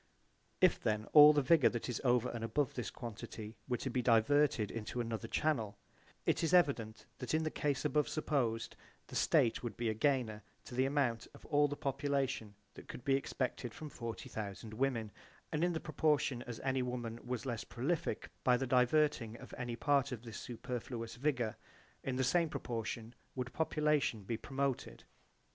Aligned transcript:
If 0.61 0.81
then 0.81 1.05
all 1.13 1.31
the 1.31 1.43
vigour 1.43 1.69
that 1.69 1.87
is 1.87 2.01
over 2.03 2.27
and 2.31 2.43
above 2.43 2.73
this 2.73 2.89
quantity 2.89 3.55
were 3.67 3.77
to 3.77 3.91
be 3.91 4.01
diverted 4.01 4.71
into 4.71 4.99
another 4.99 5.27
channel, 5.27 5.77
it 6.25 6.43
is 6.43 6.55
evident 6.55 7.05
that 7.19 7.35
in 7.35 7.43
the 7.43 7.51
case 7.51 7.85
above 7.85 8.09
supposed 8.09 8.75
the 9.09 9.15
state 9.15 9.61
would 9.61 9.77
be 9.77 9.89
a 9.89 9.93
gainer 9.93 10.41
to 10.65 10.73
the 10.73 10.85
amount 10.87 11.27
of 11.35 11.45
all 11.45 11.67
the 11.67 11.75
population 11.75 12.55
that 12.73 12.87
could 12.87 13.05
be 13.05 13.13
expected 13.15 13.75
from 13.75 13.89
40,000 13.89 14.73
women, 14.73 15.11
and 15.51 15.63
in 15.63 15.71
proportion 15.79 16.41
as 16.47 16.59
any 16.61 16.81
woman 16.81 17.19
was 17.23 17.45
less 17.45 17.63
prolific 17.63 18.31
by 18.43 18.57
the 18.57 18.65
diverting 18.65 19.37
of 19.37 19.53
any 19.55 19.75
part 19.75 20.11
of 20.11 20.23
this 20.23 20.39
superfluous 20.39 21.15
/ 21.15 21.15
vigour, 21.17 21.57
in 22.01 22.15
the 22.15 22.23
same 22.23 22.49
proportion 22.49 23.13
would 23.35 23.53
population 23.53 24.23
be 24.23 24.35
promoted. 24.35 25.03